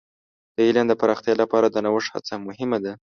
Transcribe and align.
د 0.55 0.57
علم 0.67 0.85
د 0.89 0.93
پراختیا 0.99 1.33
لپاره 1.41 1.67
د 1.69 1.77
نوښت 1.85 2.11
هڅه 2.15 2.33
مهمه 2.47 2.77
ده. 2.85 2.93